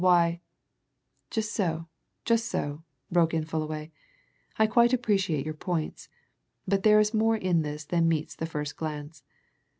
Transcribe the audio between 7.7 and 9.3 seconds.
than meets the first glance.